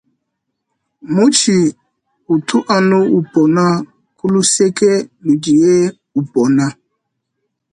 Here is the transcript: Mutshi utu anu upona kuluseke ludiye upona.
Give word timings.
Mutshi 1.15 1.55
utu 2.33 2.57
anu 2.75 2.99
upona 3.19 3.63
kuluseke 4.17 4.91
ludiye 5.23 5.75
upona. 6.21 6.65